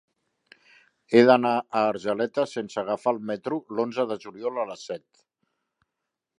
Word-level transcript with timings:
He 1.17 1.21
d'anar 1.31 1.51
a 1.57 1.83
Argeleta 1.89 2.47
sense 2.53 2.81
agafar 2.83 3.15
el 3.19 3.21
metro 3.33 3.61
l'onze 3.81 4.09
de 4.13 4.19
juliol 4.27 4.61
a 4.65 4.69
les 4.73 4.89
set. 4.93 5.25